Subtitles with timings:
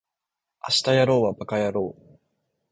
[0.67, 2.19] 明日やろうはバカやろう